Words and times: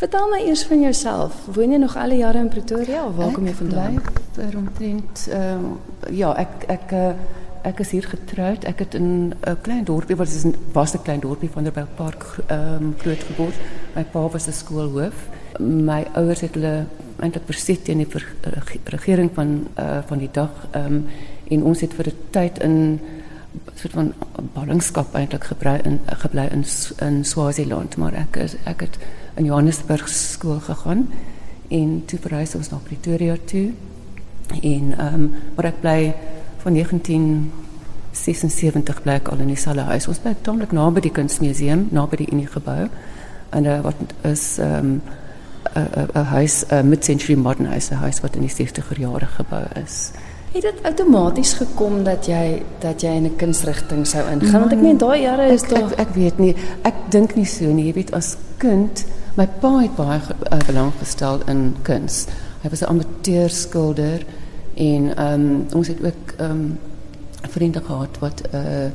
Vertel 0.00 0.30
my 0.32 0.38
eers 0.48 0.62
van 0.64 0.80
jouself. 0.80 1.34
Woon 1.52 1.74
jy 1.74 1.78
nog 1.78 1.96
alle 1.96 2.16
jare 2.16 2.38
in 2.40 2.48
Pretoria 2.48 3.02
of 3.04 3.18
waar 3.18 3.34
kom 3.36 3.44
jy 3.44 3.52
vandaan? 3.52 3.98
Vir 4.32 4.54
omtrent 4.56 5.26
ehm 5.28 5.66
ja, 6.16 6.30
ek 6.40 6.64
ek 6.72 6.94
uh, 6.96 7.10
ek 7.68 7.82
is 7.84 7.90
hier 7.92 8.08
getroud. 8.08 8.64
Ek 8.64 8.80
het 8.80 8.96
in 8.96 9.34
'n 9.34 9.58
klein 9.60 9.84
dorpie 9.84 10.16
wat 10.16 10.32
is 10.32 10.46
'n 10.48 10.54
was 10.72 10.94
'n 10.96 11.02
klein 11.02 11.20
dorpie 11.20 11.50
van 11.52 11.68
der 11.68 11.86
Park 11.96 12.24
ehm 12.46 12.80
um, 12.80 12.94
groot. 12.96 13.60
My 13.94 14.04
pa 14.04 14.28
was 14.28 14.48
'n 14.48 14.52
skoolhoof. 14.52 15.28
My 15.58 16.06
ouers 16.14 16.40
het 16.40 16.54
hulle 16.54 16.86
eintlik 17.20 17.84
teen 17.84 17.98
die 17.98 18.08
ver, 18.08 18.24
regering 18.84 19.30
van 19.34 19.66
uh, 19.78 19.98
van 20.06 20.18
die 20.18 20.32
dag 20.32 20.50
ehm 20.70 20.86
um, 20.86 21.06
en 21.48 21.62
ons 21.62 21.80
het 21.80 21.92
vir 21.94 22.06
'n 22.06 22.16
tyd 22.30 22.58
in 22.58 23.00
soort 23.74 23.92
van 23.92 24.14
ballingskap 24.54 25.14
eintlik 25.14 25.44
in 25.84 26.00
gebly 26.06 26.48
in 26.52 26.64
in 26.98 27.24
Swaziland, 27.24 27.96
maar 27.96 28.14
ek 28.14 28.36
is 28.36 28.54
ek 28.64 28.80
het 28.80 28.98
in 29.34 29.44
Johannesburg 29.44 30.08
skool 30.08 30.60
gegaan 30.60 31.08
en 31.68 32.02
toe 32.06 32.18
verhuis 32.18 32.54
ons 32.54 32.70
na 32.70 32.76
Pretoria 32.84 33.36
toe. 33.44 33.72
En 34.62 34.98
ehm 34.98 35.14
um, 35.14 35.34
maar 35.56 35.64
ek 35.64 35.80
bly 35.80 36.14
van 36.62 36.72
1976 36.72 39.02
bly 39.02 39.12
ek 39.12 39.28
al 39.28 39.38
in 39.38 39.46
dieselfde 39.46 39.82
huis. 39.82 40.08
Ons 40.08 40.18
bly 40.18 40.34
tamelik 40.42 40.72
naby 40.72 41.00
die 41.00 41.14
Kunsmuseum, 41.14 41.88
naby 41.90 42.16
die 42.16 42.32
Unie 42.32 42.46
gebou. 42.46 42.88
En 43.50 43.64
uh, 43.64 43.80
wat 43.80 43.94
is 44.22 44.58
ehm 44.58 44.84
um, 44.84 45.00
'n 46.14 46.24
huis 46.24 46.64
'n 46.68 46.88
mid-century 46.88 47.38
modern 47.38 47.66
huis, 47.66 47.90
huis 47.90 48.20
wat 48.20 48.36
in 48.36 48.42
die 48.42 48.66
60er 48.66 48.98
jare 48.98 49.26
gebou 49.26 49.64
is. 49.84 50.10
Het 50.50 50.62
dit 50.62 50.82
outomaties 50.82 51.52
gekom 51.52 52.00
dat 52.04 52.26
jy 52.26 52.62
dat 52.82 53.00
jy 53.00 53.10
in 53.20 53.24
'n 53.24 53.36
kunsrigting 53.36 54.06
sou 54.06 54.30
ingaan? 54.30 54.60
Want 54.60 54.72
ek 54.72 54.80
meen 54.80 54.98
daai 54.98 55.20
jare 55.20 55.52
is 55.52 55.62
tog 55.62 55.92
ek, 55.92 55.98
ek, 55.98 55.98
ek 55.98 56.14
weet 56.14 56.38
nie. 56.38 56.56
Ek 56.82 56.94
dink 57.08 57.34
nie 57.34 57.44
so 57.44 57.64
nie. 57.64 57.86
Jy 57.86 57.92
weet 57.92 58.12
as 58.12 58.36
kind, 58.58 59.04
my 59.36 59.46
pa 59.46 59.78
het 59.78 59.96
baie 59.96 60.20
uh, 60.52 60.58
belang 60.66 60.92
gestel 60.98 61.40
in 61.46 61.76
kuns. 61.82 62.26
Hy 62.62 62.68
was 62.68 62.82
'n 62.82 62.84
amateur 62.84 63.48
skilder 63.48 64.26
en 64.74 65.16
ehm 65.16 65.40
um, 65.40 65.66
ons 65.74 65.88
het 65.88 66.04
ook 66.04 66.34
ehm 66.36 66.50
um, 66.50 66.78
vriende 67.48 67.80
gehad 67.80 68.18
wat 68.18 68.42
uh 68.54 68.90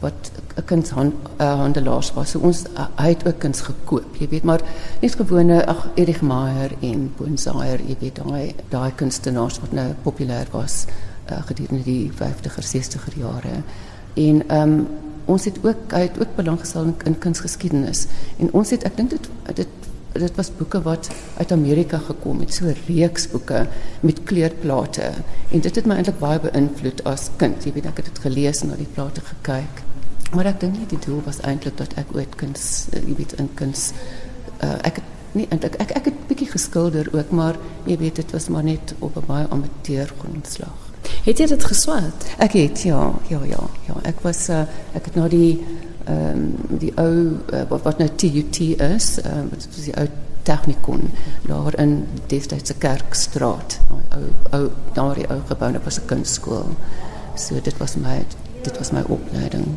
wat 0.00 0.30
'n 0.56 0.64
kunshandelaars 0.64 2.08
uh, 2.08 2.14
was. 2.14 2.30
So 2.30 2.38
ons 2.38 2.64
uh, 2.74 2.86
het 2.94 3.26
ook 3.26 3.38
kuns 3.38 3.60
gekoop, 3.60 4.16
jy 4.18 4.28
weet, 4.28 4.42
maar 4.42 4.60
nie 5.00 5.10
gewone 5.10 5.66
ag 5.66 5.88
Erich 5.94 6.22
Meyer 6.22 6.72
en 6.80 7.12
Bonsayer, 7.16 7.80
jy 7.86 7.96
weet, 8.00 8.16
daai 8.24 8.54
daai 8.68 8.92
kunstenaars 8.94 9.60
wat 9.60 9.72
nou 9.72 9.94
populêr 10.02 10.46
was 10.50 10.84
uh, 11.30 11.42
gedurende 11.46 11.82
die 11.84 12.10
50er, 12.12 12.64
60er 12.74 13.18
jare. 13.18 13.62
En 14.14 14.48
ehm 14.48 14.62
um, 14.62 14.86
ons 15.26 15.44
het 15.44 15.58
ook 15.62 15.90
hy 15.90 16.00
het 16.00 16.20
ook 16.20 16.36
belang 16.36 16.60
gestel 16.60 16.82
in, 16.82 16.94
in 17.04 17.18
kunsgeskiedenis. 17.18 18.06
En 18.38 18.52
ons 18.52 18.70
het 18.70 18.84
ek 18.86 18.96
dink 18.96 19.10
dit 19.10 19.28
dit 19.54 19.68
dit 20.20 20.36
was 20.36 20.50
boeke 20.58 20.82
wat 20.82 21.10
uit 21.36 21.52
Amerika 21.52 21.98
gekom 21.98 22.40
het, 22.40 22.54
so 22.54 22.72
reeks 22.86 23.28
boeke 23.28 23.66
met 24.00 24.22
kleurplate. 24.22 25.10
En 25.50 25.60
dit 25.60 25.74
het 25.74 25.86
my 25.86 25.98
eintlik 26.00 26.18
baie 26.22 26.40
beïnvloed 26.40 27.04
as 27.04 27.28
kind. 27.36 27.64
Jy 27.64 27.76
weet 27.76 27.90
ek 27.92 28.00
het 28.02 28.14
dit 28.14 28.24
gelees 28.28 28.62
en 28.62 28.72
na 28.72 28.80
die 28.80 28.88
plate 28.94 29.20
gekyk. 29.20 29.85
Maar 30.34 30.50
ek 30.52 30.60
dink 30.60 30.78
nie 30.78 30.88
die 30.90 31.02
doel 31.06 31.20
was 31.24 31.40
eintlik 31.40 31.76
dat 31.76 31.94
ek 32.00 32.14
ooit 32.14 32.34
kuns, 32.40 32.86
jy 32.92 33.14
weet 33.18 33.36
in 33.40 33.48
kuns 33.54 33.92
uh, 34.60 34.78
ek 34.82 35.00
het 35.00 35.12
nie 35.36 35.46
eintlik 35.52 35.76
ek 35.82 35.92
ek 36.00 36.10
het 36.10 36.26
bietjie 36.30 36.50
geskilder 36.50 37.08
ook, 37.12 37.30
maar 37.30 37.58
jy 37.86 37.98
weet 38.00 38.22
dit 38.22 38.34
was 38.34 38.48
maar 38.48 38.64
net 38.64 38.94
op 38.98 39.16
'n 39.16 39.26
baie 39.26 39.48
amateur 39.48 40.12
grondslag. 40.18 40.86
Het 41.24 41.38
jy 41.38 41.46
dit 41.46 41.64
geswat? 41.64 42.26
Ek 42.38 42.52
het 42.52 42.82
ja, 42.82 43.12
ja, 43.28 43.40
ja, 43.44 43.62
ja. 43.86 43.96
Ek 44.02 44.20
was 44.22 44.48
uh, 44.48 44.66
ek 44.94 45.04
het 45.04 45.14
na 45.14 45.28
die 45.28 45.64
ehm 46.06 46.38
um, 46.38 46.78
die 46.78 46.92
ou 46.96 47.38
uh, 47.52 47.62
wat 47.68 47.82
wat 47.82 47.98
nou 47.98 48.08
TUT 48.08 48.58
is, 48.60 49.18
ehm 49.18 49.38
um, 49.38 49.48
wat 49.50 49.66
is 49.70 49.84
die 49.84 49.96
ou 49.96 50.06
tegnikon 50.46 51.10
daar 51.46 51.74
in 51.82 52.06
destydse 52.26 52.74
Kerkstraat. 52.78 53.80
Ou 54.14 54.24
ou 54.50 54.70
daardie 54.94 55.26
ou 55.30 55.40
gebou, 55.48 55.72
dit 55.72 55.84
was 55.84 55.98
'n 56.00 56.06
kunstskool. 56.06 56.68
So 57.34 57.60
dit 57.62 57.76
was 57.76 57.96
my 57.96 58.24
dit 58.66 58.78
was 58.80 58.92
my 58.94 59.04
opleiding. 59.06 59.70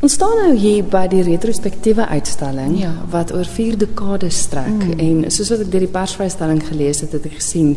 Ons 0.00 0.14
staan 0.16 0.38
nou 0.40 0.54
hier 0.56 0.86
by 0.88 1.02
die 1.12 1.20
retrospektiewe 1.26 2.06
uitstalling 2.08 2.78
ja. 2.80 2.94
wat 3.12 3.34
oor 3.36 3.44
4 3.44 3.76
dekades 3.82 4.38
strek 4.46 4.72
mm. 4.72 4.94
en 4.96 5.26
soos 5.28 5.50
wat 5.52 5.66
ek 5.66 5.72
deur 5.74 5.84
die 5.84 5.92
persvrystelling 5.92 6.62
gelees 6.64 7.02
het, 7.04 7.12
het 7.12 7.26
ek 7.28 7.36
gesien 7.36 7.74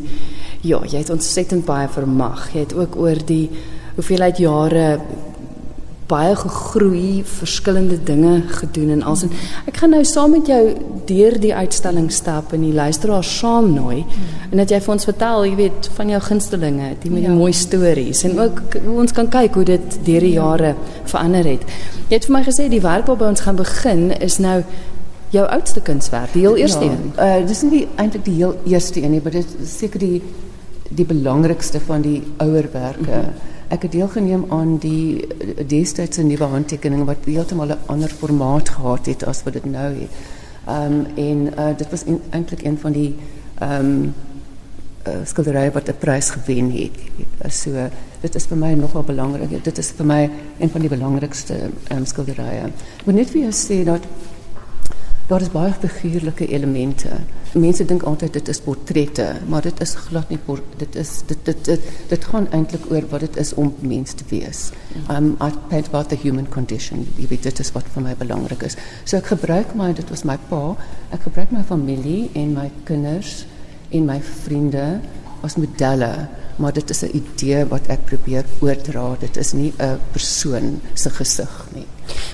ja, 0.64 0.80
jy 0.88 1.02
het 1.02 1.12
ontsettend 1.12 1.66
baie 1.68 1.90
vermag. 1.92 2.46
Jy 2.56 2.64
het 2.64 2.76
ook 2.80 2.96
oor 2.96 3.20
die 3.28 3.50
hoeveelheid 3.98 4.40
jare 4.40 4.86
baie 6.14 6.36
gegroei, 6.38 7.24
verskillende 7.26 7.98
dinge 8.06 8.36
gedoen 8.60 8.94
en 8.98 9.04
alsin. 9.10 9.32
Ek 9.70 9.80
gaan 9.82 9.94
nou 9.96 10.04
saam 10.08 10.36
met 10.36 10.50
jou 10.52 10.62
deur 11.10 11.38
die 11.42 11.54
uitstalling 11.56 12.10
stap 12.14 12.54
en 12.56 12.64
die 12.66 12.74
luisteraars 12.76 13.32
saam 13.40 13.72
nooi 13.74 14.04
en 14.52 14.62
dat 14.62 14.72
jy 14.72 14.80
vir 14.86 14.94
ons 14.94 15.08
vertel, 15.10 15.46
jy 15.50 15.58
weet, 15.58 15.90
van 15.98 16.14
jou 16.14 16.22
gunstelinge, 16.28 16.94
die 17.04 17.12
met 17.12 17.26
die 17.26 17.32
ja. 17.32 17.38
mooi 17.38 17.52
stories 17.58 18.24
en 18.30 18.38
ook 18.40 18.64
hoe 18.78 18.98
ons 19.04 19.16
kan 19.16 19.30
kyk 19.34 19.60
hoe 19.60 19.68
dit 19.74 20.00
deur 20.06 20.28
die 20.28 20.36
jare 20.36 20.74
verander 21.10 21.54
het. 21.56 21.68
Jy 22.10 22.18
het 22.20 22.28
vir 22.30 22.38
my 22.38 22.44
gesê 22.46 22.70
die 22.72 22.84
werk 22.84 23.10
waarby 23.10 23.32
ons 23.32 23.46
gaan 23.46 23.60
begin 23.60 24.12
is 24.20 24.40
nou 24.44 24.60
jou 25.34 25.46
oudste 25.50 25.82
kunswerk, 25.82 26.36
die 26.36 26.44
heel 26.46 26.60
eerste 26.62 26.86
ja, 26.86 26.94
een. 26.94 27.16
Uh 27.18 27.48
dis 27.50 27.64
nie 27.66 27.88
eintlik 27.98 28.28
die 28.28 28.38
heel 28.38 28.54
eerste 28.70 29.02
een 29.02 29.16
nie, 29.16 29.22
maar 29.24 29.34
dit 29.34 29.56
is 29.66 29.80
seker 29.82 30.04
die 30.04 30.22
die 30.94 31.08
belangrikste 31.10 31.80
van 31.82 32.04
die 32.06 32.20
ouerwerke. 32.44 33.10
Mm 33.10 33.32
-hmm 33.32 33.53
ek 33.74 33.88
het 33.88 33.96
deelgeneem 33.96 34.46
aan 34.54 34.78
die 34.78 35.26
destydse 35.68 36.24
nuwe 36.26 36.50
handtekening 36.52 37.06
wat 37.10 37.26
heeltemal 37.26 37.74
'n 37.74 37.86
ander 37.94 38.10
formaat 38.10 38.70
gehad 38.70 39.06
het 39.06 39.26
as 39.26 39.44
wat 39.44 39.54
dit 39.54 39.66
nou 39.66 39.94
het. 40.02 40.12
Ehm 40.68 41.00
en 41.16 41.40
uh, 41.58 41.78
dit 41.78 41.90
was 41.90 42.04
eintlik 42.30 42.64
een 42.64 42.78
van 42.78 42.92
die 42.92 43.16
ehm 43.60 44.04
uh, 45.08 45.14
skilderye 45.26 45.72
wat 45.72 45.90
'n 45.90 45.98
prys 46.00 46.30
gewen 46.30 46.72
het. 46.72 46.98
So 47.50 47.72
dit 48.22 48.36
is 48.36 48.46
vir 48.46 48.58
my 48.58 48.74
nogal 48.74 49.04
belangrik. 49.04 49.64
Dit 49.64 49.78
is 49.78 49.92
vir 49.92 50.06
my 50.06 50.30
een 50.60 50.70
van 50.70 50.82
die 50.82 50.90
belangrikste 50.90 51.56
um, 51.92 52.06
skilderye. 52.06 52.70
Ek 53.00 53.06
moet 53.06 53.16
net 53.16 53.34
jou 53.34 53.52
sê 53.52 53.84
dat 53.84 54.02
daar 55.28 55.42
is 55.42 55.52
baie 55.52 55.74
figuurlike 55.80 56.48
elemente. 56.48 57.10
Mense 57.54 57.86
dink 57.86 58.04
altyd 58.10 58.34
dit 58.34 58.50
is 58.52 58.60
portrette, 58.62 59.28
maar 59.48 59.62
dit 59.62 59.82
is 59.82 59.94
glad 59.96 60.30
nie 60.30 60.40
dit 60.78 60.96
is 60.96 61.12
dit 61.28 61.46
dit 61.46 61.66
dit, 61.66 61.82
dit 62.10 62.26
gaan 62.26 62.48
eintlik 62.52 62.90
oor 62.92 63.08
wat 63.10 63.20
dit 63.20 63.38
is 63.38 63.54
om 63.54 63.74
mens 63.80 64.14
te 64.14 64.24
wees. 64.30 64.72
Um 65.10 65.38
I 65.40 65.52
paint 65.70 65.88
about 65.88 66.10
the 66.10 66.16
human 66.16 66.50
condition. 66.50 67.08
Dit 67.18 67.60
is 67.60 67.72
wat 67.72 67.86
vir 67.94 68.04
my 68.04 68.16
belangrik 68.16 68.64
is. 68.64 68.76
So 69.06 69.18
ek 69.18 69.32
gebruik 69.36 69.76
my 69.76 69.94
dit 69.94 70.10
was 70.10 70.24
my 70.24 70.38
pa, 70.50 70.76
ek 71.12 71.24
gebruik 71.30 71.52
my 71.52 71.64
familie 71.64 72.30
en 72.34 72.54
my 72.54 72.72
kinders 72.84 73.46
en 73.92 74.06
my 74.06 74.20
vriende 74.22 75.00
as 75.44 75.56
modelle 75.56 76.28
maar 76.56 76.74
dit 76.74 76.90
is 76.90 77.02
'n 77.02 77.10
idee 77.14 77.66
wat 77.66 77.88
ek 77.88 78.06
probeer 78.06 78.46
oordra. 78.60 79.16
Dit 79.20 79.38
is 79.38 79.54
nie 79.54 79.74
'n 79.78 80.00
persoon 80.12 80.82
se 80.94 81.10
gesig 81.10 81.68
nie. 81.74 81.86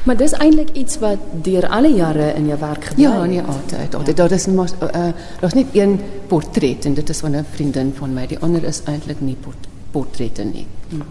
Maar 0.03 0.18
dis 0.18 0.31
eintlik 0.31 0.69
iets 0.74 1.00
wat 1.00 1.18
deur 1.41 1.68
alle 1.68 1.94
jare 1.94 2.34
in 2.34 2.47
jou 2.47 2.59
werk 2.59 2.84
gebeur. 2.85 3.09
Ja, 3.09 3.25
nee, 3.25 3.41
altyd. 3.41 3.96
Altyd. 3.96 4.18
Ja. 4.18 4.24
Daar 4.24 4.31
is 4.31 4.46
mos 4.46 4.72
uh, 4.81 5.07
daar's 5.40 5.53
net 5.53 5.66
een 5.72 6.00
portret 6.28 6.85
en 6.85 6.94
dit 6.94 7.09
is 7.09 7.18
van 7.18 7.35
'n 7.35 7.46
vriendin 7.52 7.94
van 7.96 8.13
my. 8.13 8.28
Die 8.28 8.40
ander 8.40 8.63
is 8.63 8.81
eintlik 8.84 9.22
nie 9.22 9.38
port 9.40 9.68
portrette 9.91 10.44
nie. 10.44 10.66
Hmm. 10.90 11.03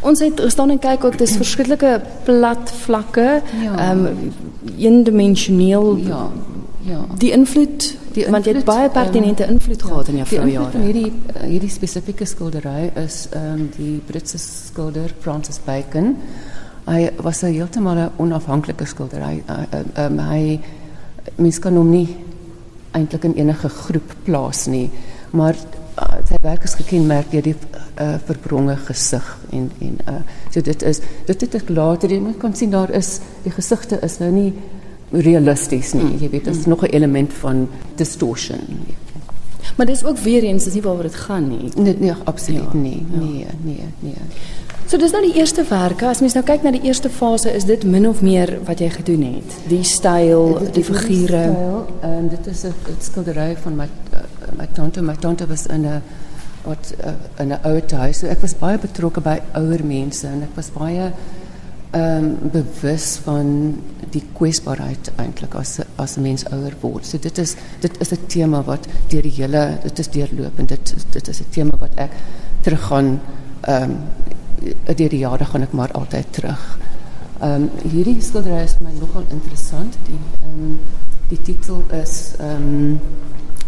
Ons 0.00 0.20
het 0.20 0.40
gestaan 0.40 0.70
en 0.70 0.78
kyk 0.78 1.04
ook 1.04 1.18
dis 1.18 1.36
verskillike 1.36 2.00
plat 2.24 2.72
vlakke. 2.84 3.42
Ehm 3.52 3.62
ja. 3.62 3.90
um, 3.90 4.32
eendimensioneel. 4.78 5.96
Ja. 5.96 6.30
Ja. 6.82 7.04
Die 7.18 7.30
invloed 7.30 7.96
die 8.14 8.26
want 8.30 8.46
jy 8.46 8.54
het 8.56 8.64
baie 8.68 8.90
pertinente 8.90 9.46
um, 9.46 9.56
invloed 9.56 9.82
gehad 9.82 10.06
ja, 10.06 10.12
in 10.12 10.18
jou 10.22 10.28
vroue 10.32 10.52
jare. 10.52 10.84
Hierdie 10.84 11.10
uh, 11.10 11.42
hierdie 11.46 11.72
spesifieke 11.72 12.26
skildery 12.26 12.90
is 13.04 13.26
ehm 13.32 13.52
um, 13.52 13.66
die 13.76 13.98
Britse 14.06 14.38
skilder 14.38 15.14
Francis 15.20 15.60
Bacon. 15.64 16.16
Hy 16.86 17.10
was 17.22 17.42
'n 17.42 17.54
heeltemal 17.54 17.98
'n 17.98 18.10
onafhanklike 18.16 18.86
skilder. 18.86 19.22
Hy 19.24 19.42
ehm 19.46 19.76
uh, 19.96 20.04
um, 20.04 20.18
hy 20.18 20.60
mens 21.36 21.58
kan 21.58 21.76
hom 21.76 21.90
nie 21.90 22.08
eintlik 22.92 23.24
in 23.24 23.36
enige 23.36 23.68
groep 23.68 24.14
plaas 24.24 24.66
nie, 24.66 24.90
maar 25.30 25.54
uh, 25.54 26.18
sy 26.26 26.38
werk 26.42 26.64
is 26.64 26.74
gekenmerk 26.74 27.30
deur 27.30 27.42
die 27.42 27.54
uh, 28.00 28.16
verbronge 28.26 28.76
gesig 28.88 29.26
en 29.52 29.70
en 29.80 29.96
uh, 30.08 30.20
so 30.50 30.60
dit 30.60 30.82
is 30.82 31.00
dit 31.26 31.46
het 31.46 31.54
ek 31.60 31.68
later 31.68 32.12
jy 32.12 32.20
kan 32.40 32.54
sien 32.56 32.70
daar 32.70 32.90
is 32.90 33.18
die 33.44 33.52
gesigte 33.54 34.00
is 34.06 34.18
nou 34.22 34.30
nie 34.34 34.52
realisties 35.10 35.92
nie. 35.92 36.16
Jy 36.20 36.30
weet, 36.30 36.44
dit 36.44 36.56
is 36.56 36.66
nog 36.66 36.82
'n 36.82 36.92
element 36.94 37.32
van 37.32 37.68
distortion. 37.94 38.60
Maar 39.76 39.86
dis 39.86 40.04
ook 40.04 40.18
weer 40.18 40.42
eens, 40.42 40.64
dis 40.64 40.74
nie 40.74 40.82
waaroor 40.82 41.02
dit 41.02 41.14
gaan 41.14 41.48
nie. 41.48 41.70
Nee, 41.76 41.96
nee, 41.98 42.12
absoluut 42.24 42.72
ja, 42.72 42.78
nie. 42.78 43.06
Nee, 43.10 43.46
nee, 43.62 43.84
nee. 43.98 44.14
So 44.86 44.98
dis 44.98 45.12
nou 45.14 45.22
die 45.22 45.36
eerste 45.38 45.64
werke. 45.68 46.06
As 46.06 46.20
mens 46.20 46.34
nou 46.34 46.42
kyk 46.44 46.62
na 46.62 46.72
die 46.74 46.82
eerste 46.82 47.10
fase, 47.10 47.52
is 47.54 47.64
dit 47.64 47.84
min 47.86 48.08
of 48.08 48.22
meer 48.26 48.58
wat 48.66 48.80
jy 48.82 48.88
gedoen 48.90 49.22
het. 49.22 49.52
Die 49.70 49.84
styl, 49.86 50.58
die, 50.74 50.84
figure. 50.84 51.44
Ehm 52.00 52.16
um, 52.16 52.28
dit 52.28 52.46
is 52.46 52.64
'n 52.64 52.74
skildery 52.98 53.56
van 53.62 53.76
my 53.76 53.86
uh, 54.12 54.18
my 54.58 54.66
tante. 54.72 55.02
My 55.02 55.14
tante 55.16 55.46
was 55.46 55.66
in 55.66 55.86
'n 55.86 56.02
wat 56.64 56.94
uh, 57.04 57.12
in 57.38 57.48
'n 57.48 57.58
ouer 57.62 57.82
huis. 57.96 58.18
So 58.18 58.26
ek 58.26 58.40
was 58.40 58.58
baie 58.58 58.78
betrokke 58.78 59.20
by 59.20 59.38
ouer 59.54 59.84
mense 59.84 60.26
en 60.26 60.42
ek 60.42 60.56
was 60.56 60.70
baie 60.70 61.12
um, 61.94 62.36
bewus 62.52 63.18
van 63.24 63.76
die 64.14 64.22
kwesbaarheid 64.34 65.12
eintlik 65.16 65.54
as 65.54 65.78
as 65.96 66.16
'n 66.16 66.22
mens 66.22 66.44
ouer 66.50 66.74
word. 66.80 67.06
So 67.06 67.18
dit 67.18 67.38
is 67.38 67.56
dit 67.80 68.00
is 68.00 68.12
'n 68.12 68.26
tema 68.26 68.62
wat 68.62 68.86
deur 69.08 69.22
die 69.22 69.36
hele 69.36 69.78
dit 69.82 69.98
is 69.98 70.08
deurlopend. 70.08 70.68
Dit 70.68 70.94
dit 71.10 71.28
is 71.28 71.40
'n 71.40 71.50
tema 71.50 71.76
wat 71.78 71.94
ek 71.94 72.10
teruggaan 72.60 73.20
ehm 73.60 73.82
um, 73.82 73.96
deur 74.96 75.08
die 75.08 75.18
jare 75.18 75.44
gaan 75.44 75.62
ek 75.62 75.72
maar 75.72 75.92
altyd 75.92 76.32
terug. 76.32 76.78
Ehm 77.40 77.62
um, 77.62 77.70
hierdie 77.90 78.20
skildery 78.20 78.62
is 78.64 78.74
vir 78.78 78.86
my 78.86 78.92
nogal 78.98 79.24
interessant. 79.30 79.96
Die 80.06 80.18
ehm 80.42 80.64
um, 80.64 80.80
die 81.28 81.42
titel 81.42 81.82
is 82.02 82.34
ehm 82.38 82.68
um, 82.68 83.00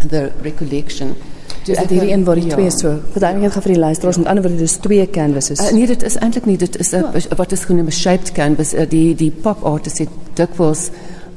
The 0.08 0.32
Recollection. 0.42 1.14
Dus 1.64 1.78
dit 1.78 1.90
hierdie 1.90 2.12
een 2.12 2.24
waar 2.24 2.34
die 2.34 2.46
ja. 2.46 2.54
twee 2.54 2.70
so. 2.70 2.98
Verduidelijk 3.10 3.54
het 3.54 3.62
vir 3.62 3.72
die 3.72 3.80
luisteraars 3.80 4.16
met 4.16 4.26
ander 4.26 4.42
woorde 4.42 4.58
dis 4.58 4.76
twee 4.82 5.10
canvases. 5.10 5.60
Uh, 5.60 5.72
nee, 5.72 5.86
dit 5.86 6.02
is 6.02 6.16
eintlik 6.16 6.46
nie 6.46 6.56
dit 6.58 6.78
is 6.78 6.92
'n 6.92 7.04
oh. 7.04 7.36
wat 7.36 7.52
is 7.52 7.64
genoem 7.64 7.86
'n 7.86 7.90
shaped 7.90 8.32
canvas. 8.32 8.74
Uh, 8.74 8.88
die 8.88 9.14
die 9.14 9.30
pop 9.30 9.62
artist 9.62 9.98
het 9.98 10.08
dikwels 10.34 10.90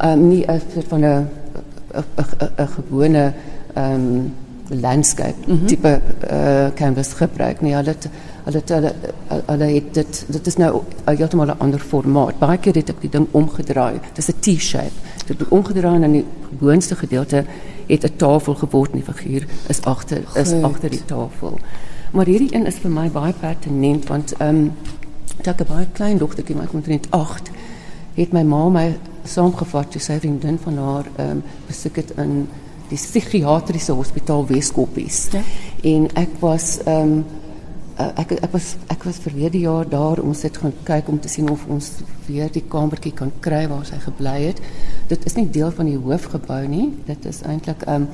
um 0.03 0.27
nie 0.27 0.45
'n 0.47 0.61
van 0.87 1.05
'n 1.05 1.27
'n 2.57 2.67
gewone 2.67 3.33
um 3.77 4.33
landscape 4.69 5.35
mm 5.45 5.57
-hmm. 5.57 5.67
tipe 5.67 6.01
uh, 6.31 6.67
canvas 6.73 7.13
gebruik 7.13 7.61
nie. 7.61 7.73
Hulle 7.75 7.89
het 7.89 8.09
hulle 8.43 8.57
het 8.57 8.69
hulle, 8.69 8.93
hulle 9.45 9.65
het 9.65 9.93
dit 9.93 10.25
dit 10.27 10.47
is 10.47 10.55
nou 10.55 10.81
heeltemal 11.05 11.45
'n 11.45 11.57
ander 11.57 11.79
formaat. 11.79 12.39
Baie 12.39 12.57
keer 12.57 12.75
het 12.75 12.89
ek 12.89 13.01
die 13.01 13.09
ding 13.09 13.27
omgedraai. 13.31 13.99
Dit 14.13 14.17
is 14.17 14.27
'n 14.27 14.39
T-shape. 14.39 14.97
Dit 15.25 15.39
het 15.39 15.49
omgedraai 15.49 16.03
en 16.03 16.11
die 16.11 16.25
boonste 16.59 16.95
gedeelte 16.95 17.45
het 17.87 18.03
'n 18.03 18.15
tafel 18.15 18.55
geword 18.55 18.91
en 18.91 19.01
die 19.01 19.13
figuur 19.13 19.45
is 19.67 19.81
agter 19.81 20.23
is 20.33 20.51
agter 20.51 20.89
die 20.89 21.05
tafel. 21.05 21.59
Maar 22.11 22.25
hierdie 22.25 22.55
een 22.55 22.65
is 22.65 22.75
vir 22.75 22.91
my 22.91 23.09
baie 23.09 23.33
pertinent 23.33 24.07
want 24.07 24.33
ehm 24.37 24.55
um, 24.55 24.71
ek 25.43 25.61
'n 25.61 25.65
baie 25.67 25.87
klein 25.93 26.17
dogtertjie, 26.17 26.55
maar 26.55 26.67
net 26.85 27.07
8 27.09 27.49
het 28.13 28.31
my 28.31 28.43
ma 28.43 28.69
my 28.69 28.97
saamgevat 29.23 29.91
toe 29.91 30.01
sy 30.01 30.19
vriendin 30.19 30.59
van 30.63 30.77
haar 30.77 31.05
ehm 31.15 31.29
um, 31.29 31.43
besoek 31.67 31.95
het 31.95 32.11
in 32.17 32.47
die 32.89 32.97
psigiatriese 32.97 33.91
hospitaal 33.91 34.45
Weskoppies. 34.47 35.27
Ja. 35.31 35.41
En 35.83 36.07
ek 36.13 36.29
was 36.39 36.79
ehm 36.83 37.01
um, 37.01 37.25
ek 37.97 38.31
ek 38.31 38.51
was 38.51 38.75
ek 38.87 39.03
was 39.03 39.17
verlede 39.23 39.59
jaar 39.59 39.89
daar 39.89 40.19
om 40.19 40.33
sit 40.33 40.57
gaan 40.57 40.73
kyk 40.83 41.07
om 41.07 41.19
te 41.19 41.27
sien 41.27 41.49
of 41.49 41.65
ons 41.67 41.91
weer 42.27 42.51
die 42.51 42.65
kamertjie 42.67 43.13
kan 43.13 43.31
kry 43.39 43.67
waar 43.67 43.85
sy 43.85 43.99
gebly 44.03 44.47
het 44.47 44.59
dit 45.07 45.25
is 45.25 45.35
nie 45.37 45.49
deel 45.49 45.71
van 45.71 45.89
die 45.89 45.99
hoofgebou 45.99 46.61
nie. 46.69 46.89
Dit 47.05 47.25
is 47.29 47.43
eintlik 47.45 47.85
'n 47.85 47.93
um, 47.93 48.07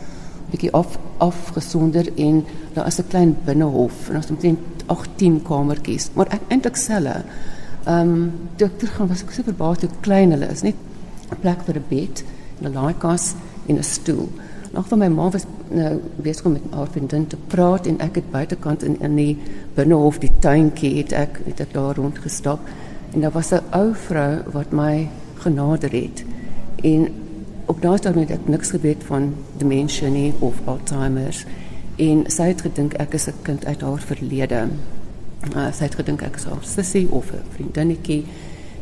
bietjie 0.51 0.71
af 0.73 0.97
afgesonder 1.17 2.07
en 2.17 2.45
daar 2.73 2.87
is 2.87 2.99
'n 2.99 3.07
klein 3.07 3.37
binnehof 3.45 4.09
en 4.09 4.15
ons 4.15 4.25
het 4.25 4.33
omtrent 4.33 4.59
18 4.85 5.41
kamertjies, 5.41 6.09
maar 6.13 6.27
ek 6.27 6.41
eintlik 6.47 6.75
selle. 6.75 7.23
Ehm 7.85 8.29
toe 8.57 8.67
ek 8.67 8.97
was 9.07 9.21
ek 9.21 9.31
super 9.31 9.53
baie 9.53 9.77
te 9.77 9.87
klein 10.01 10.31
hulle 10.31 10.51
is 10.51 10.61
net 10.61 10.75
'n 11.31 11.39
plek 11.41 11.63
vir 11.65 11.75
'n 11.75 11.85
bed, 11.89 12.23
'n 12.61 12.73
laaikas 12.73 13.33
en 13.67 13.77
'n 13.77 13.83
stoel. 13.83 14.29
Nog 14.71 14.87
van 14.87 14.97
my 14.97 15.07
ma 15.07 15.29
was 15.29 15.43
nou 15.67 15.99
besig 16.15 16.45
om 16.45 16.51
met 16.51 16.61
haar 16.69 16.87
vriendin 16.91 17.27
te 17.27 17.37
praat 17.47 17.87
en 17.87 17.99
ek 17.99 18.15
het 18.15 18.29
buitekant 18.31 18.83
in 18.83 18.95
in 19.03 19.15
die 19.15 19.37
binnehof 19.75 20.19
die 20.23 20.31
tuintjie 20.39 20.93
het 20.97 21.11
ek 21.11 21.41
het 21.45 21.59
ek 21.59 21.73
daar 21.73 21.95
rond 21.95 22.19
gestap 22.23 22.69
en 23.11 23.21
daar 23.21 23.35
was 23.35 23.51
'n 23.51 23.63
ou 23.69 23.91
vrou 23.95 24.39
wat 24.51 24.71
my 24.71 25.09
genader 25.43 25.91
het. 25.91 26.23
En 26.83 27.07
op 27.65 27.81
daardie 27.81 27.99
stadium 27.99 28.27
het 28.27 28.31
ek 28.37 28.47
niks 28.47 28.69
geweet 28.69 29.03
van 29.03 29.33
demensie 29.57 30.07
nie 30.07 30.33
of 30.39 30.55
Alzheimer. 30.65 31.45
En 31.95 32.23
sy 32.27 32.43
het 32.43 32.61
gedink 32.61 32.93
ek 32.93 33.13
is 33.13 33.27
'n 33.27 33.41
kind 33.41 33.65
uit 33.65 33.81
haar 33.81 33.99
verlede. 33.99 34.67
Uh, 35.55 35.71
sy 35.73 35.83
het 35.83 35.95
gedink 35.95 36.21
ek 36.21 36.35
is 36.35 36.43
haar 36.43 36.63
sussie 36.63 37.07
of 37.11 37.31
'n 37.31 37.43
vriendinnetjie 37.49 38.25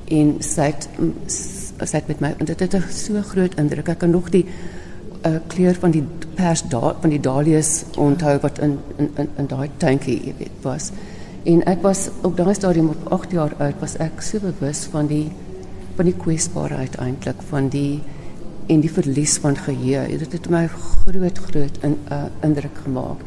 en 0.06 0.36
sy 0.40 0.74
het 1.92 2.08
met 2.08 2.20
my 2.20 2.36
en 2.38 2.46
dit 2.46 2.60
het 2.60 2.74
'n 2.76 2.84
so 2.90 3.22
groot 3.22 3.56
indruk. 3.56 3.88
Ek 3.88 3.98
kan 3.98 4.10
nog 4.10 4.30
die 4.30 4.46
uh, 5.26 5.36
kleur 5.48 5.76
van 5.80 5.92
die 5.92 6.04
pers 6.36 6.64
daar 6.72 6.96
van 7.02 7.10
die 7.10 7.20
dahlias 7.20 7.84
onthou 7.98 8.38
wat 8.44 8.60
in 8.60 8.78
in 8.98 9.10
in, 9.16 9.30
in 9.38 9.48
daai 9.48 9.70
tuintjie 9.78 10.20
jy 10.26 10.36
weet 10.38 10.64
was. 10.64 10.92
En 11.44 11.64
ek 11.72 11.82
was 11.82 12.08
op 12.22 12.38
daai 12.38 12.54
stadium 12.54 12.90
op 12.90 13.12
8 13.20 13.32
jaar 13.32 13.56
oud 13.58 13.80
was 13.80 13.98
ek 13.98 14.22
so 14.22 14.40
bewus 14.44 14.86
van 14.92 15.08
die 15.08 15.28
van 15.96 16.08
die 16.08 16.16
kwesbaarheid 16.16 16.96
eintlik 16.96 17.42
van 17.50 17.70
die 17.70 18.02
en 18.70 18.82
die 18.84 18.92
verlies 18.92 19.38
van 19.42 19.58
geheue. 19.58 20.18
Dit 20.18 20.32
het 20.32 20.50
my 20.50 20.68
groot 20.68 21.40
groot 21.50 21.78
in 21.84 21.98
uh, 22.12 22.26
indruk 22.46 22.84
gemaak. 22.84 23.24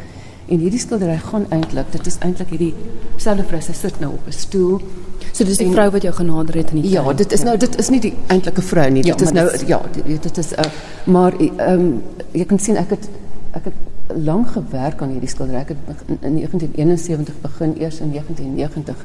En 0.47 0.59
hierdie 0.59 0.81
skildery 0.81 1.19
gaan 1.23 1.47
eintlik, 1.55 1.93
dit 1.93 2.07
is 2.07 2.19
eintlik 2.19 2.51
hierdie 2.51 2.75
selfe 3.17 3.45
vrou 3.51 3.61
sy 3.63 3.73
sit 3.73 4.01
nou 4.01 4.13
op 4.13 4.27
'n 4.27 4.33
stoel. 4.33 4.81
So 5.33 5.45
dis 5.45 5.57
die 5.57 5.67
en, 5.67 5.73
vrou 5.73 5.91
wat 5.91 6.03
jou 6.03 6.15
genader 6.15 6.55
het 6.55 6.71
in 6.71 6.81
die 6.81 6.91
Ja, 6.91 7.13
dit 7.13 7.33
is 7.33 7.43
nou 7.43 7.57
dit 7.57 7.79
is 7.79 7.89
nie 7.89 8.01
die 8.01 8.15
eintlike 8.27 8.63
vrou 8.63 8.91
nie. 8.91 9.05
Ja, 9.07 9.15
dit 9.15 9.27
is 9.27 9.33
nou 9.33 9.51
dit, 9.51 9.67
ja, 9.67 9.81
dit, 9.93 10.23
dit 10.23 10.39
is 10.39 10.51
'n 10.51 10.61
uh, 10.61 10.67
maar 11.05 11.33
ehm 11.39 11.81
um, 11.81 12.03
jy 12.33 12.45
kan 12.45 12.59
sien 12.59 12.77
ek 12.77 12.91
het 12.91 13.09
ek 13.53 13.65
het 13.65 13.75
lank 14.17 14.49
gewerk 14.49 15.03
aan 15.03 15.09
hierdie 15.09 15.29
skildery. 15.29 15.59
Ek 15.59 15.69
het 15.69 15.79
in 16.21 16.35
1971 16.35 17.35
begin, 17.41 17.75
eers 17.79 18.01
in 18.01 18.11
1990 18.11 18.97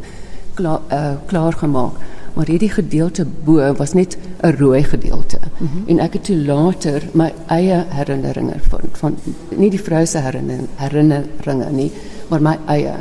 klaar 0.54 0.80
uh, 0.92 1.16
klaar 1.26 1.54
gemaak 1.54 1.94
maar 2.38 2.46
hierdie 2.46 2.70
gedeelte 2.70 3.26
bo 3.46 3.74
was 3.74 3.94
net 3.94 4.18
'n 4.42 4.56
rooi 4.58 4.84
gedeelte. 4.84 5.40
Mm 5.58 5.68
-hmm. 5.68 5.84
En 5.88 6.00
ek 6.00 6.14
het 6.14 6.24
toe 6.24 6.38
later 6.38 7.10
my 7.14 7.34
eie 7.48 7.86
herinneringe 7.90 8.60
van 8.70 8.80
van 8.92 9.16
nie 9.56 9.70
die 9.70 9.82
vrou 9.82 10.06
se 10.06 10.20
herinneringe 10.76 11.72
nie, 11.72 11.92
maar 12.30 12.42
my 12.42 12.58
eie. 12.66 12.94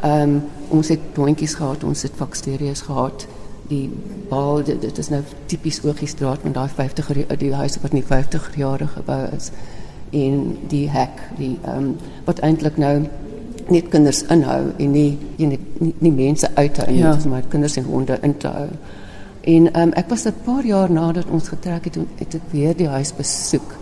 Ehm 0.00 0.22
um, 0.22 0.42
ons 0.68 0.88
het 0.88 1.00
doontjies 1.12 1.54
gehad, 1.54 1.84
ons 1.84 2.02
het 2.02 2.16
bakterieë 2.16 2.74
gehad. 2.74 3.26
Die 3.68 3.90
bal 4.28 4.62
dit, 4.64 4.80
dit 4.80 4.98
is 4.98 5.08
nou 5.08 5.22
tipies 5.46 5.80
Oogiestraat 5.84 6.42
met 6.44 6.54
daai 6.54 6.68
50 6.74 7.36
die 7.38 7.54
huis 7.54 7.78
wat 7.82 7.92
nie 7.92 8.04
50 8.04 8.56
jaar 8.56 8.90
gebou 8.94 9.26
is. 9.36 9.50
En 10.10 10.58
die 10.68 10.90
hek, 10.90 11.22
die 11.36 11.58
ehm 11.62 11.76
um, 11.76 11.96
wat 12.24 12.38
eintlik 12.38 12.76
nou 12.76 13.06
net 13.70 13.88
kinders 13.88 14.22
inhou 14.22 14.72
en 14.78 14.92
nie 14.92 15.18
nie 15.36 15.58
nie, 15.78 15.94
nie 15.98 16.12
mense 16.12 16.50
uithou 16.54 16.86
nie, 16.90 16.98
ja. 16.98 17.16
maar 17.28 17.42
kinders 17.48 17.76
en 17.76 17.86
in 18.22 18.36
te. 18.38 18.68
En 19.40 19.80
um, 19.80 19.92
ek 19.96 20.08
was 20.08 20.26
'n 20.26 20.34
paar 20.44 20.64
jaar 20.64 20.90
nadat 20.90 21.26
ons 21.30 21.48
getrek 21.48 21.84
het, 21.84 21.96
het 22.18 22.34
ek 22.34 22.50
weer 22.50 22.76
die 22.76 22.88
huis 22.88 23.12
besoek. 23.14 23.76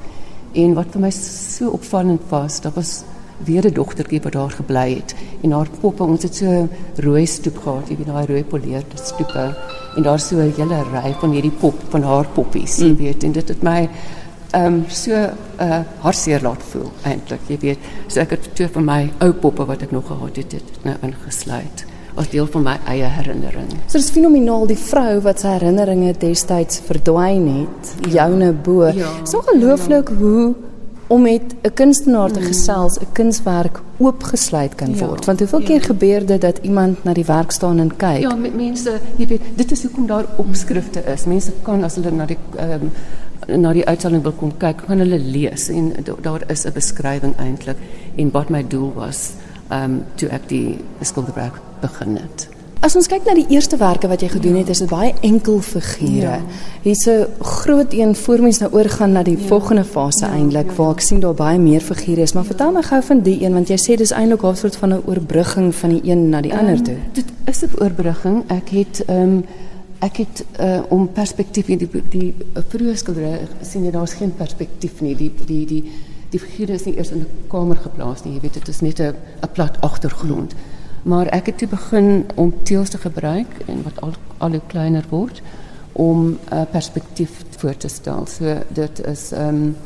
En 0.52 0.74
wat 0.74 0.86
vir 0.92 1.00
my 1.00 1.10
so 1.10 1.68
opvallend 1.68 2.20
was, 2.30 2.60
daar 2.60 2.72
was 2.74 3.02
weer 3.44 3.66
'n 3.66 3.74
dogtertjie 3.74 4.20
wat 4.22 4.32
daar 4.32 4.50
gebly 4.50 4.94
het 4.94 5.14
en 5.42 5.50
haar 5.50 5.68
poppe, 5.80 6.02
ons 6.02 6.22
het 6.22 6.34
so 6.34 6.68
rooi 6.96 7.26
stoep 7.26 7.58
gehad, 7.58 7.88
jy 7.88 7.96
weet 7.96 8.06
daai 8.06 8.26
rooi 8.26 8.44
poleerde 8.44 8.96
stoepe 8.96 9.56
en 9.96 10.02
daar 10.02 10.20
so 10.20 10.36
'n 10.36 10.52
hele 10.56 10.82
ry 10.92 11.14
van 11.20 11.30
hierdie 11.30 11.58
pop 11.60 11.74
van 11.88 12.02
haar 12.02 12.26
poppies, 12.34 12.76
jy 12.76 12.88
mm. 12.88 12.96
weet, 12.96 13.24
en 13.24 13.32
dit 13.32 13.48
het 13.48 13.62
my 13.62 13.88
um, 14.56 14.84
so 14.88 15.12
uh, 15.12 15.82
hartseer 16.04 16.42
laat 16.42 16.62
voel 16.72 16.88
eintlik. 17.08 17.44
Jy 17.48 17.58
weet, 17.62 17.92
so 18.06 18.22
ek 18.22 18.36
het 18.36 18.50
twee 18.54 18.70
van 18.72 18.88
my 18.88 19.02
ou 19.24 19.32
poppe 19.32 19.66
wat 19.68 19.84
ek 19.86 19.94
nog 19.94 20.08
gehad 20.10 20.40
het, 20.40 20.58
dit 20.58 20.82
nou 20.86 20.96
ingesluit 21.02 21.86
as 22.18 22.30
deel 22.32 22.48
van 22.50 22.64
my 22.66 22.74
eie 22.90 23.06
herinnering. 23.14 23.68
So 23.86 23.98
dis 24.00 24.10
fenomenaal 24.10 24.66
die 24.70 24.78
vrou 24.80 25.20
wat 25.22 25.44
sy 25.44 25.52
herinneringe 25.54 26.16
destyds 26.18 26.80
verdwyn 26.88 27.46
het, 27.46 27.92
ja. 28.08 28.24
joune 28.24 28.50
bo. 28.52 28.88
Ja. 28.96 29.12
So 29.22 29.38
ongelooflik 29.44 30.10
ja. 30.10 30.18
hoe 30.18 30.42
om 31.08 31.22
met 31.22 31.54
'n 31.62 31.72
kunstenaar 31.74 32.30
te 32.30 32.40
mm. 32.40 32.46
gesels, 32.46 32.98
'n 32.98 33.12
kunswerk 33.12 33.80
oopgesluit 33.96 34.74
kan 34.74 34.94
ja. 34.94 35.06
word. 35.06 35.24
Want 35.24 35.38
hoeveel 35.38 35.60
ja. 35.60 35.66
keer 35.66 35.82
gebeur 35.82 36.26
dit 36.26 36.40
dat 36.40 36.58
iemand 36.62 37.04
na 37.04 37.12
die 37.12 37.24
werk 37.24 37.50
staan 37.50 37.78
en 37.78 37.96
kyk? 37.96 38.20
Ja, 38.20 38.34
met 38.34 38.54
mense, 38.54 39.00
jy 39.16 39.26
weet, 39.26 39.42
dit 39.54 39.70
is 39.70 39.82
hoekom 39.82 40.06
daar 40.06 40.26
opskrifte 40.36 41.02
is. 41.04 41.24
Mense 41.24 41.52
kan 41.62 41.84
as 41.84 41.94
hulle 41.94 42.10
na 42.10 42.26
die 42.26 42.38
ehm 42.56 42.72
um, 42.82 42.90
na 43.62 43.72
die 43.72 43.86
uitstalling 43.86 44.22
wil 44.22 44.32
kom 44.32 44.52
kyk, 44.56 44.82
kan 44.86 44.98
hulle 44.98 45.18
lees 45.18 45.68
en 45.68 45.94
daar 46.20 46.42
is 46.50 46.66
'n 46.66 46.72
beskrywing 46.72 47.36
eintlik 47.36 47.76
en 48.16 48.30
wat 48.30 48.48
my 48.48 48.64
doel 48.68 48.92
was 48.94 49.30
ehm 49.68 49.84
um, 49.84 50.04
toe 50.14 50.28
ek 50.28 50.48
die 50.48 50.78
skilderwerk 51.00 51.60
begin 51.80 52.16
het. 52.16 52.48
As 52.88 52.94
ons 52.96 53.08
kyk 53.10 53.26
na 53.28 53.34
die 53.36 53.50
eerste 53.52 53.76
werke 53.76 54.08
wat 54.08 54.22
jy 54.24 54.30
gedoen 54.32 54.54
het, 54.62 54.70
is 54.72 54.78
dit 54.80 54.88
baie 54.88 55.10
enkel 55.26 55.58
figure. 55.60 56.38
Ja. 56.38 56.38
Hier's 56.86 57.04
'n 57.04 57.26
groot 57.38 57.92
een 57.92 58.14
voor 58.16 58.40
mens 58.40 58.60
nou 58.60 58.72
oorgaan 58.72 59.12
na 59.12 59.22
die 59.22 59.36
ja. 59.36 59.46
volgende 59.46 59.84
fase 59.84 60.24
ja, 60.24 60.32
eintlik 60.32 60.70
ja. 60.70 60.74
waar 60.76 60.94
ek 60.94 61.00
sien 61.00 61.20
daar 61.20 61.34
baie 61.34 61.58
meer 61.58 61.80
figure 61.80 62.22
is, 62.22 62.32
maar 62.32 62.44
ja. 62.44 62.48
vertel 62.48 62.72
my 62.72 62.82
gou 62.82 63.02
van 63.02 63.20
die 63.20 63.44
een 63.44 63.52
want 63.52 63.68
jy 63.68 63.76
sê 63.76 63.96
dis 63.96 64.10
eintlik 64.10 64.42
'n 64.42 64.56
soort 64.56 64.76
van 64.76 64.94
'n 64.94 65.02
oorbrugging 65.04 65.74
van 65.74 65.90
die 65.90 66.00
een 66.02 66.28
na 66.28 66.40
die 66.40 66.52
um, 66.52 66.58
ander 66.58 66.82
toe. 66.82 66.96
Dit 67.12 67.24
is 67.44 67.62
'n 67.62 67.76
oorbrugging. 67.82 68.44
Ek 68.46 68.68
het 68.68 69.04
ehm 69.06 69.22
um, 69.22 69.44
ek 69.98 70.16
het 70.16 70.44
uh, 70.60 70.80
om 70.88 71.12
perspektief 71.12 71.68
in 71.68 71.78
die 71.78 71.88
die 72.10 72.34
vroeë 72.68 72.96
skildery 72.96 73.38
sien 73.60 73.84
jy 73.84 73.90
daar's 73.90 74.14
geen 74.14 74.32
perspektief 74.34 75.00
nie. 75.00 75.14
Die 75.14 75.32
die 75.46 75.66
die 75.66 75.84
die 76.30 76.40
figure 76.40 76.72
is 76.72 76.84
nie 76.84 76.96
eers 76.96 77.10
in 77.10 77.18
'n 77.18 77.26
kamer 77.48 77.76
geplaas 77.76 78.24
nie. 78.24 78.34
Jy 78.34 78.40
weet 78.40 78.54
dit 78.54 78.68
is 78.68 78.80
net 78.80 79.00
'n 79.00 79.14
'n 79.42 79.52
plat 79.52 79.80
agtergrond. 79.80 80.54
Maar 81.02 81.26
ek 81.26 81.46
het 81.46 81.58
toe 81.58 81.68
begin 81.68 82.26
om 82.34 82.52
teels 82.62 82.90
te 82.90 82.98
gebruik 82.98 83.60
en 83.66 83.82
wat 83.82 84.00
al 84.00 84.12
al 84.38 84.54
kleiner 84.66 85.04
word 85.10 85.42
om 85.92 86.38
uh, 86.52 86.62
perspektief 86.70 87.44
voor 87.58 87.76
te 87.76 87.88
stel. 87.88 88.26
So 88.26 88.58
dit 88.68 89.06
is 89.06 89.32
um, 89.34 89.76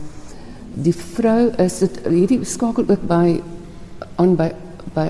die 0.75 0.95
vrou 0.95 1.51
is 1.57 1.79
dit 1.79 2.01
hierdie 2.09 2.45
skakel 2.45 2.85
ook 2.89 3.07
by 3.09 3.41
aan 4.17 4.37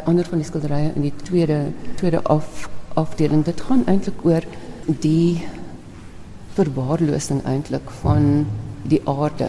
ander 0.05 0.25
van 0.29 0.39
die 0.39 0.47
skilderye 0.47 0.93
in 0.95 1.03
die 1.09 1.15
tweede 1.23 1.73
tweede 1.97 2.23
af 2.23 2.69
afdeling. 2.95 3.45
Dit 3.45 3.61
gaan 3.61 3.85
eintlik 3.87 4.25
oor 4.25 4.47
die 4.87 5.43
verwaarlosing 6.55 7.43
eintlik 7.49 7.91
van 8.03 8.47
die 8.83 9.01
aarde. 9.09 9.49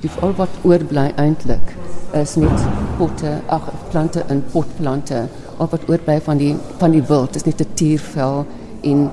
Die 0.00 0.10
al 0.20 0.34
wat 0.38 0.60
oorbly 0.62 1.10
eintlik 1.16 1.74
is 2.14 2.36
net 2.36 2.66
potte, 2.98 3.40
ag 3.46 3.70
plante 3.90 4.24
in 4.28 4.44
potplante. 4.52 5.24
Al 5.58 5.68
wat 5.70 5.88
oorbly 5.88 6.20
van 6.20 6.36
die 6.36 6.54
van 6.78 6.90
die 6.90 7.02
wild 7.02 7.36
is 7.36 7.44
net 7.44 7.60
'n 7.60 7.74
tiervel 7.74 8.46
en 8.82 9.10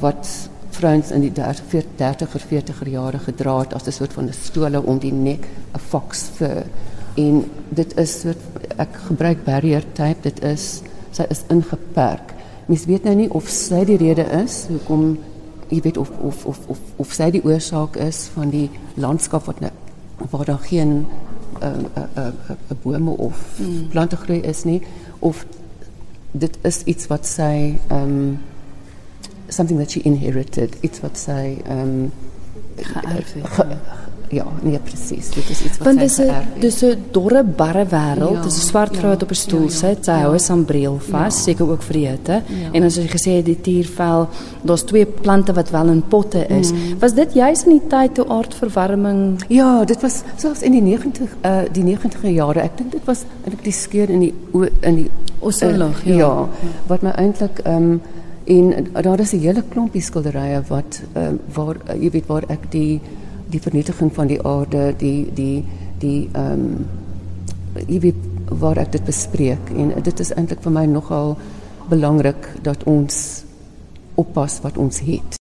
wat 0.00 0.28
vrouens 0.70 1.10
in 1.10 1.20
die 1.20 1.32
30 1.32 1.84
30 1.96 2.34
of 2.34 2.44
40er 2.44 2.88
jare 2.88 3.18
gedra 3.18 3.58
het 3.58 3.74
as 3.74 3.86
'n 3.86 3.92
soort 3.92 4.12
van 4.12 4.24
'n 4.24 4.32
stole 4.32 4.82
om 4.82 4.98
die 4.98 5.12
nek, 5.12 5.46
'n 5.74 5.78
fox 5.78 6.22
fur. 6.34 6.64
En 7.14 7.44
dit 7.68 7.96
is 7.96 8.20
soort 8.20 8.38
ek 8.76 8.96
gebruik 9.06 9.44
barrier 9.44 9.84
tape, 9.92 10.20
dit 10.22 10.42
is 10.42 10.82
sy 11.10 11.24
is 11.28 11.42
ingeperk. 11.48 12.34
Mens 12.66 12.84
weet 12.84 13.04
nou 13.04 13.14
nie 13.14 13.30
of 13.30 13.48
sy 13.48 13.84
die 13.84 13.96
rede 13.96 14.24
is 14.44 14.66
hoekom 14.68 15.18
jy 15.68 15.80
weet 15.80 15.96
of 15.96 16.10
of 16.20 16.46
of 16.46 16.58
of 16.66 16.78
of 16.96 17.12
sy 17.12 17.30
die 17.30 17.44
oorsaak 17.44 17.96
is 17.96 18.28
van 18.34 18.50
die 18.50 18.70
landskap 18.94 19.44
wat 19.44 19.60
nou 19.60 19.70
waar 20.30 20.44
daar 20.44 20.64
geen 20.68 21.06
'n 21.60 21.86
'n 22.16 22.78
bome 22.82 23.10
of 23.10 23.58
mm. 23.58 23.88
plante 23.88 24.16
groei 24.16 24.40
is 24.40 24.64
nie 24.64 24.82
of 25.18 25.46
dit 26.32 26.58
is 26.60 26.82
iets 26.82 27.06
wat 27.06 27.26
ehm 27.88 28.02
um, 28.02 28.40
something 29.48 29.78
that 29.78 29.90
she 29.90 30.00
inherited. 30.00 30.76
Iets 30.80 31.00
wat 31.00 31.18
ehm 31.64 31.78
um, 31.78 32.12
geërf 32.76 33.32
het. 33.32 33.76
Ja, 34.32 34.46
nee 34.64 34.78
presies. 34.80 35.28
Dit 35.34 35.48
is 35.52 35.60
iets 35.66 35.78
wat 35.78 35.86
Want 35.86 36.10
sy 36.10 36.24
geërf 36.24 36.46
het. 36.54 36.60
dis 36.60 36.82
'n 36.84 37.04
dorre 37.12 37.42
barre 37.44 37.84
wêreld. 37.86 38.36
Ja, 38.36 38.42
dis 38.42 38.56
'n 38.56 38.66
swart 38.66 38.96
vrou 38.96 39.10
ja, 39.10 39.14
wat 39.14 39.22
op 39.22 39.30
'n 39.30 39.34
stoel 39.34 39.66
ja, 39.68 39.72
ja, 39.72 39.78
sit. 39.78 40.04
Sy 40.04 40.10
ja. 40.10 40.20
hou 40.20 40.34
'n 40.34 40.38
sambreel 40.38 40.98
vas, 40.98 41.36
Ja. 41.36 41.42
seker 41.42 41.70
ook 41.70 41.82
vir 41.82 41.92
die 41.92 42.06
hitte. 42.06 42.32
Ja. 42.46 42.72
En 42.72 42.82
as 42.82 42.96
jy 42.96 43.06
gesê 43.06 43.36
het 43.36 43.44
die 43.44 43.60
tiervel, 43.60 44.28
daar's 44.62 44.84
twee 44.84 45.06
plante 45.06 45.52
wat 45.52 45.70
wel 45.70 45.88
in 45.88 46.02
potte 46.08 46.46
is. 46.46 46.72
Mm. 46.72 46.98
Was 46.98 47.14
dit 47.14 47.32
juis 47.32 47.64
in 47.64 47.70
die 47.70 47.86
tyd 47.88 48.14
toe 48.14 48.26
aardverwarming 48.28 49.44
Ja, 49.48 49.84
dit 49.84 50.00
was 50.00 50.22
selfs 50.36 50.62
in 50.62 50.72
die 50.72 50.82
90 50.82 51.36
uh 51.44 51.60
die 51.72 51.84
90er 51.84 52.28
jare. 52.28 52.60
Ek 52.60 52.76
dink 52.76 52.92
dit 52.92 53.04
was 53.04 53.24
eintlik 53.44 53.64
die 53.64 53.72
skeur 53.72 54.10
in 54.10 54.20
die 54.20 54.34
in 54.80 54.94
die 54.94 55.10
eh, 55.60 55.78
ja. 56.04 56.14
ja. 56.16 56.48
Wat 56.86 57.02
my 57.02 57.10
eintlik 57.10 57.58
ehm 57.64 57.76
um, 57.82 58.00
en 58.44 58.86
daar 59.02 59.20
is 59.20 59.32
'n 59.32 59.38
hele 59.38 59.62
klompie 59.68 60.02
skilderye 60.02 60.62
wat 60.68 61.02
um, 61.16 61.40
waar 61.54 61.76
uh, 61.88 62.02
jy 62.02 62.10
weet 62.10 62.26
waar 62.26 62.44
ek 62.48 62.70
die 62.70 63.00
die 63.52 63.60
vernietiging 63.60 64.12
van 64.14 64.30
die 64.30 64.40
aarde, 64.46 64.92
die 64.98 65.30
die 65.34 65.64
die 66.02 66.28
ehm 66.32 66.52
um, 66.52 66.86
jy 67.88 68.00
weet 68.00 68.16
waar 68.60 68.76
ek 68.82 68.92
dit 68.92 69.04
bespreek 69.04 69.70
en 69.76 69.94
dit 70.04 70.20
is 70.20 70.32
eintlik 70.36 70.60
vir 70.60 70.74
my 70.74 70.84
nogal 70.86 71.36
belangrik 71.88 72.48
dat 72.66 72.84
ons 72.84 73.44
oppas 74.20 74.58
wat 74.64 74.76
ons 74.76 75.00
het. 75.06 75.24